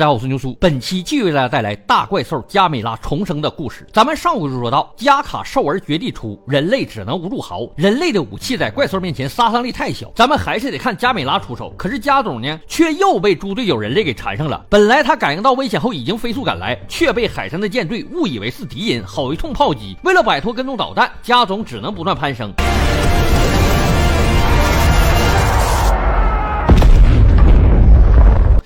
[0.00, 3.86] 大家好，我是牛叔，本期继续为大家带来大怪兽加美拉重生的故事。
[3.92, 7.68] 咱们上回就说到，加卡兽儿绝地出，人类只能无助嚎。
[7.76, 11.74] 人类的武器在怪兽面前杀伤力太小，咱们还是得看加美拉出手。
[11.76, 14.64] 可是加总呢，却又被猪队友人类给缠上了。
[14.70, 19.94] 本来他感应到危险后已经飞速赶来，却被海上的舰队误以为是敌人，好一通炮击。
[20.02, 22.50] 为了摆脱跟踪导弹，加总只能不断攀升。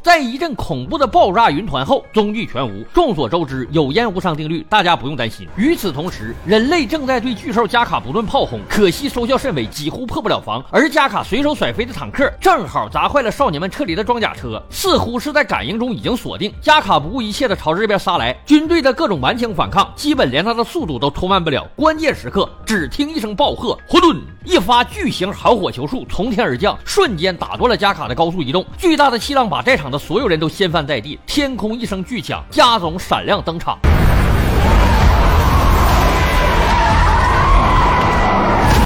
[0.05, 2.85] 在一阵恐怖的爆炸云团后，踪迹全无。
[2.93, 5.49] 众所周知，有烟无伤定律，大家不用担心。
[5.57, 10.63] 与此同时，人类正在对巨兽加卡不断炮轰，可惜收效甚微，几乎破不了防。
[10.71, 16.53] 而加卡随手甩飞的坦克，正好砸坏了少年们撤离的装甲车，似乎是在感应中已经锁定。
[16.61, 21.67] 加卡不顾一切的朝这边杀来，军队的各种顽强反抗，基本连他的速度都拖慢不了。
[21.75, 24.21] 关键时刻，只听一声暴喝，混沌！
[24.45, 28.63] 一发巨型好火球术从天而降，瞬间打断了加卡的高速移动。
[28.77, 33.79] 巨大的气浪把在场所有人都掀翻在地，天空一声巨响，加总闪亮登场。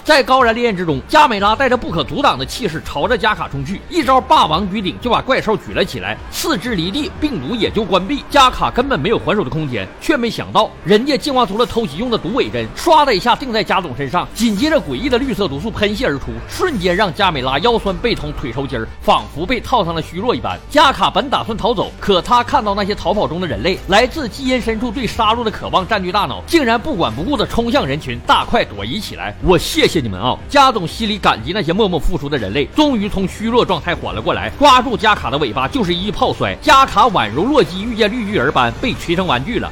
[0.08, 8.24] 在高燃烈焰之中，加美拉带着不可阻挡的气势朝着加卡冲去，一招霸王举鼎就把怪兽举了起来，四肢离地，病毒也就关闭。
[8.30, 20.58] 加卡根本没有还手的空间，却没想到人家进化出了偷袭用的毒尾针，唰的一下定在加总身上，紧接着诡异的绿色毒素喷泄而出，瞬间让加美拉腰酸背痛，腿抽筋儿，仿佛被套上了虚弱一般。
[20.70, 29.36] 加卡本打算逃走，可他看到那些逃跑中的人类，来自基因深处对杀戮的渴望占据大脑，竟然不管不顾的冲向人群，大快朵颐起来。
[29.42, 29.97] 我谢谢。
[30.00, 39.70] 你们啊，加总心里感激那些默默付出的人类，终于从虚弱状态缓了过来，抓住加卡的尾巴就是一炮摔，加卡宛如洛基遇见绿巨人般被锤成玩具了。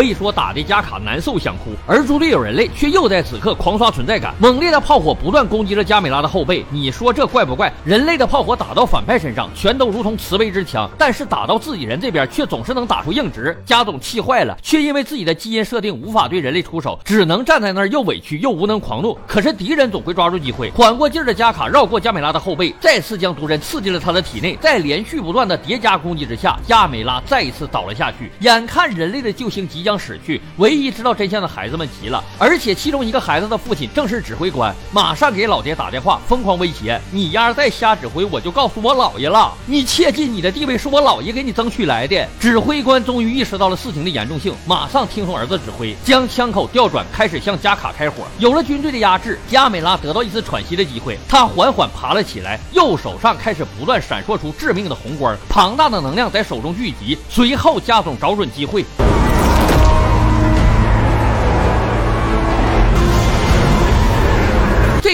[0.00, 6.64] 可以说打的加卡难受想哭，而猪队友人类却又在此刻狂刷存在感，猛烈的炮火不断攻击着加美拉的后背。
[6.70, 7.70] 你说这怪不怪？
[7.84, 13.54] 人类的炮火打到反派身上，全都如同慈悲之枪，但是打到自己人这边，却总是能打出硬直。
[13.66, 19.18] 加总气坏了，却因为自己的基因设定无法对人类出手，只能站在那儿又委屈又无能狂怒。
[19.26, 24.56] 可是敌人总会抓住机会，缓过劲儿的加卡绕过加美拉的后背，再次将毒针刺进了他的体内。
[24.62, 28.32] 在连续不断的叠加攻击之下，加美拉再一次倒了下去。
[28.40, 29.89] 眼看人类的救星即将。
[29.90, 39.52] 将死去，唯一知道真相的孩子们急了，而且其中一个孩子的父亲正是指挥官，马上给老爹打电话，疯狂威胁：“你丫再瞎指挥，我就告诉我姥爷了！
[39.66, 48.22] 你切记，你的地位是我姥爷给你争取来的。”指挥官终于意识到了事情的严重性，马上听从儿子指挥，将枪口调转，开始向加卡开火。
[48.38, 57.18] 有了军队的压制，加美拉得到一次喘息的机会，他缓缓爬了起来，右手上开始不断闪烁出致命的红光，庞大的能量在手中聚集。
[57.28, 58.84] 随后，加总找准机会。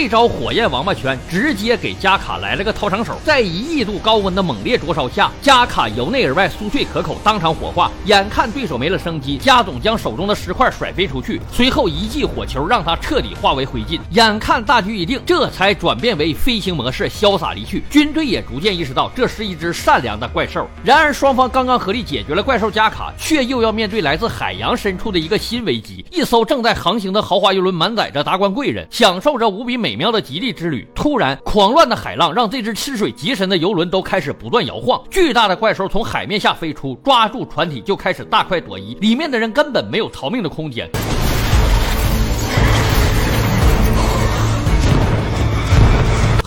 [0.07, 7.91] 一招火焰王八拳直接给加卡来了个掏肠手，在一亿度高温的猛烈灼烧下，加卡由内而外酥脆可口，当场火化。
[8.05, 13.99] 眼看对手没了生机，加总将手中的石块甩飞出去，随后一记火球让他彻底化为灰烬。
[14.11, 17.83] 眼看大局已定，这才转变为飞行模式，潇洒离去。
[17.91, 20.69] 军队也逐渐意识到这是一只善良的怪兽。
[20.85, 26.05] 然而双方刚刚合力解决了怪兽加卡，却又要面对来自海洋深处的一个新危机。
[26.13, 29.96] 一艘正在航行的豪华游轮满载着达官贵人，享受着无比美。
[29.97, 35.03] 妙的极地之旅，突然狂乱的海浪让这只吃水极深的游轮都开始不断摇晃。
[35.11, 40.89] 巨大的怪兽从海面下飞出，抓住船体就开始大快朵颐，里面的人根本没有逃命的空间。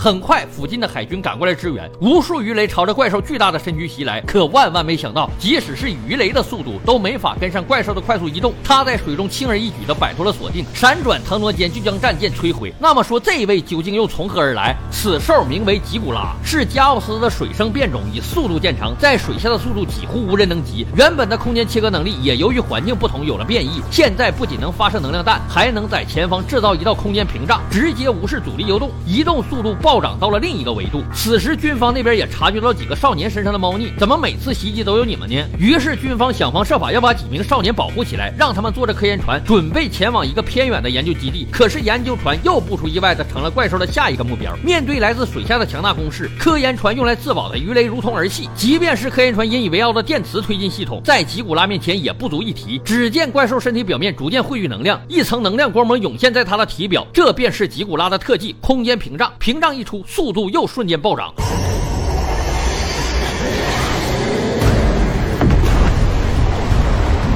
[0.02, 4.18] 很快，附近的海军赶过来支援，无数鱼雷朝着怪兽巨大的身躯袭来。
[4.22, 8.54] 可万万没想到，即使是鱼雷的速度都没法跟上怪兽的快速移动。
[8.64, 12.72] 它在水中轻而易举地摆脱了锁定，闪转腾挪间就将战舰摧毁。
[12.78, 14.74] 那么说，这位究竟又从何而来？
[14.90, 20.86] 此兽名为吉古拉，是加奥斯的水生变种，以速度见长，在水下的速度几乎无人能及。
[20.96, 23.82] 原本的空间切割能力也由于环境不同有了变异。
[23.90, 29.89] 现在不仅能发射能量弹，还能在前方制造一道空间屏障，直接无视阻力游动，移动速度暴。
[29.90, 31.02] 暴涨到了另一个维度。
[31.12, 35.44] 此时，军方那边也察觉到几个少年身上的猫腻，怎么每次袭击都有你们呢？
[35.58, 41.44] 于是，军方想方设法要把几名少年保护起来，让他们坐着科研船，准备前往一个偏远的研究基地。
[41.50, 44.56] 可是，研究船又不出意外的成了怪兽的下一个目标。
[44.64, 48.48] 面对来自水下的强大攻势，科研船用来自保的鱼雷如同儿戏。
[48.54, 52.80] 即便是科研船引以为傲的电磁推进系统，在吉古拉面前也不足一提。
[52.84, 59.32] 只见怪兽身体表面逐渐汇聚能量，一层能量光膜涌现在它的体表，这便是吉古拉的特技——空间屏障。
[59.40, 59.79] 屏障一。
[59.80, 61.32] 一出，速度又瞬间暴涨。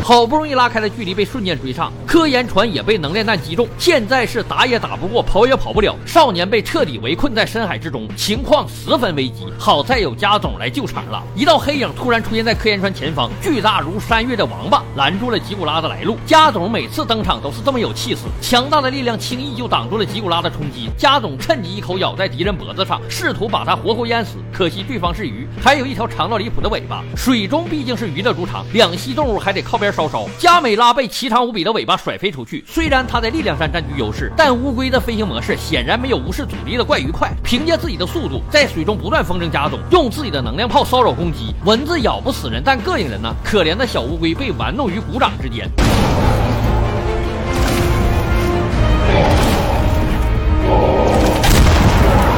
[0.06, 5.96] 好不容易拉开的距离被瞬间追上，科研船也被能量弹击中，现在是打也打不过，跑也跑不了。
[6.04, 9.46] 少年被彻底围困在深海之中，情况十分危急。
[9.58, 11.22] 好在有家总来救场了。
[11.34, 16.18] 一道黑影突然出现在科研船前方，巨大如山岳的王八拦住了吉古拉的来路。
[16.26, 20.90] 家总每次登场都是这么有气势，强大的力量轻易就挡住了吉古拉的冲击。
[20.98, 24.36] 家总趁机一口咬在敌人脖子上，试图把他活活淹死。
[24.52, 27.02] 可惜对方是鱼，还有一条长到离谱的尾巴。
[27.16, 30.26] 水中毕竟是鱼的主场，两栖动物还得靠边稍稍。
[30.38, 37.32] 加美拉被奇长无比的尾巴甩飞出去，虽然他在力量上占据优势，但乌龟的飞行模式显然没有无视阻力的怪鱼快。
[37.42, 41.54] 凭借自己的速度，在水中不断风筝加总，用自己的能量炮骚扰攻击。
[41.64, 43.32] 蚊子咬不死人，但膈应人呢。
[43.44, 45.70] 可怜的小乌龟被玩弄于股掌之间。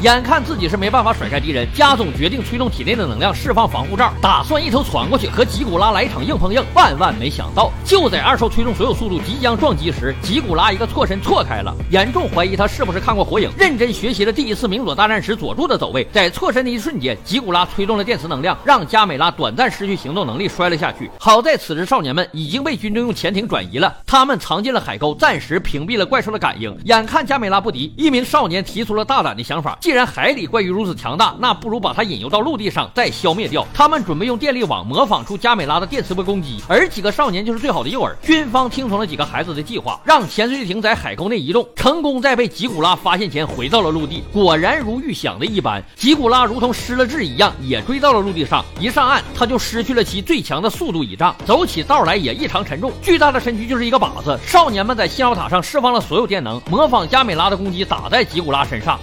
[0.07, 6.65] 眼看自己是没办法甩开敌人，加总决定催动体内的能量，释放防护罩，打算一头窜过去和吉古拉来一场硬碰硬。
[6.75, 11.75] 万万没想到，就在二兽催动所有速度即将撞击时，吉古拉一个错身错开了。
[11.91, 16.07] 严重怀疑他是不是看过火影，认真学习了第一次明佐大战时佐助的走位。
[16.13, 21.11] 在错身的一瞬间，吉古拉催动了电磁能量，让加美拉短暂失去行动能力，摔了下去。
[21.19, 26.73] 好在此时少年们已经被军队用潜艇转移了，他们藏进了海沟，暂时屏蔽了怪兽的感应。
[26.85, 33.67] 眼看加美拉不敌，一名少年提出了大胆的想法，既然既然海里怪鱼如此强大，那不如把它引诱到陆地上，再消灭掉。
[33.73, 38.15] 他们准备用电力网模仿出加美拉的电磁波攻击，而几个少年就是最好的诱饵。
[38.21, 44.23] 军方听从了几个孩子的计划，让潜水艇在海沟内移动，成功在被吉古拉发现前回到了陆地。
[44.31, 48.63] 果然如预想的一般，吉古拉如同失了智一样，也追到了陆地上。
[48.79, 52.93] 一上岸，他就失去了其最强的速度倚仗，走起道来也异常沉重。
[53.01, 54.39] 巨大的身躯就是一个靶子。
[54.47, 59.01] 少年们在信号塔上释放了所有电能，模仿加美拉的攻击打在吉古拉身上。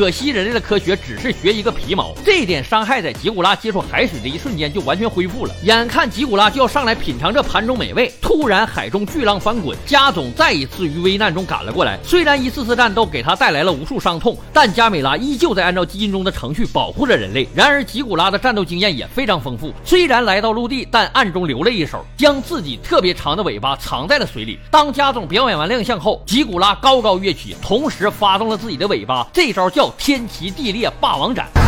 [0.00, 5.54] 可惜人类的科学只是学一个皮毛，这点伤害在吉古拉接触海水的一瞬间就完全恢复了。
[5.64, 11.98] 眼看吉古拉就要上来品尝这盘中美味，突然海中巨浪翻滚，加总再一次于危难中赶了过来。
[12.02, 17.46] 虽然一次次战斗给他带来了无数伤痛，但加美拉依旧在按照基因中的程序保护着人类。
[17.54, 24.58] 然而吉古拉的战斗经验也非常丰富，虽然来到陆地，但暗中留了一手，将自己特别长的尾巴藏在了水里。
[24.70, 29.89] 当加总表演完亮相后，吉古拉高高跃起，同时发动了自己的尾巴，这招叫。
[29.98, 31.59] 天齐地裂，霸王斩。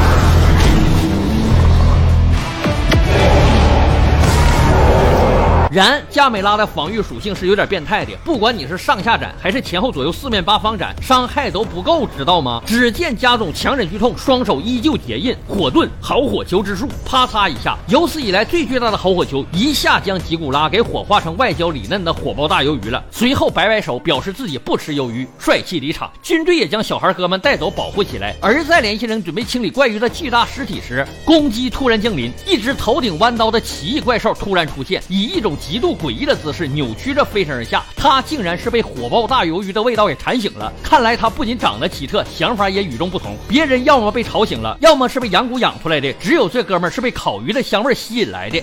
[5.73, 12.63] 然加美拉的防御属性是有点变态的，不管你是上下斩还是前后左右四面八方斩，伤害都不够，知道吗？
[12.67, 23.03] 只见加总强忍剧痛，双手依旧结印，火遁好火球之术，啪嚓一下，有史以来最巨大的好火球，一下将吉古拉给火化成外焦里嫩的火爆大鱿鱼了。
[23.11, 26.13] 随后摆摆手，表示自己不吃鱿鱼，帅气离场。
[26.23, 28.37] 军队也将小孩哥们带走保护起来。
[28.43, 40.73] 而在联系人准备清理怪鱼的巨大尸体时，攻击突然降临，一只头顶弯刀的奇异怪兽突然出现，以一种极度诡异的姿势扭曲着飞身而下，他竟然是被火爆大鱿鱼的味道给馋醒了。
[40.83, 43.37] 看来他不仅长得奇特，想法也与众不同。
[43.49, 48.61] 别人要么被吵醒了，要么是被养蛊养出来的，只有这哥们儿是被烤鱼的香味吸引来的。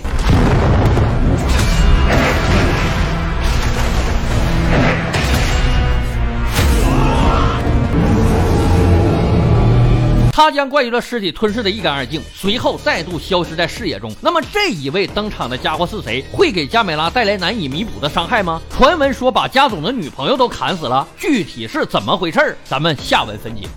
[10.40, 14.10] 他将怪鱼的尸体吞噬的一干二净，随后再度消失在视野中。
[14.22, 16.24] 那么这一位登场的家伙是谁？
[16.32, 18.62] 会给加美拉带来难以弥补的伤害吗？
[18.72, 23.68] 传闻说把加总的女朋友都砍死了，具体是怎么回事儿咱们下文分解。